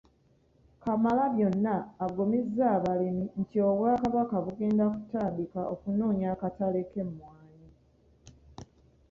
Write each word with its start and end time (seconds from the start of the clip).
Kamalabyonna 0.83 1.75
agumizza 2.05 2.65
abalimi 2.77 3.25
nti 3.41 3.57
Obwakabaka 3.69 4.35
bugenda 4.45 4.83
kutandika 4.93 5.59
okunoonya 5.73 6.27
akatale 6.35 6.79
ky’emmwanyi. 6.89 7.67